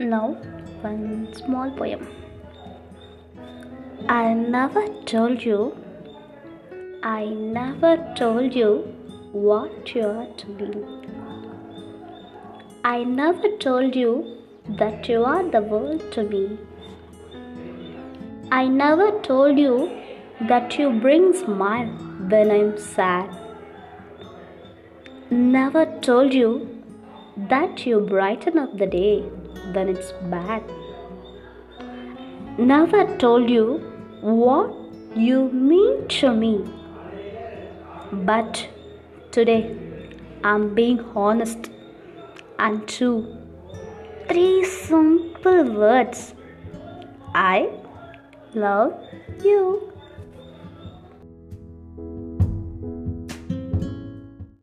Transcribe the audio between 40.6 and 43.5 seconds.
being honest and true.